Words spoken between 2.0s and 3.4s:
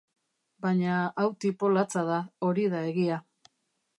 da, hori da egia.